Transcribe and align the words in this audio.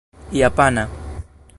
japana 0.31 0.87